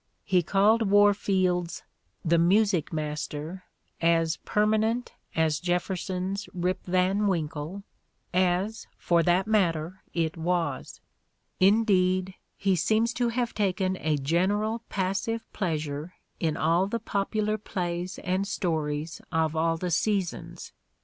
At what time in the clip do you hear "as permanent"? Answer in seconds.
4.01-5.13